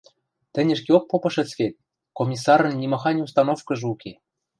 [0.53, 1.73] —Тӹнь ӹшкеок попышыц вет:
[2.17, 4.13] Комиссарын нимахань установкыжы уке.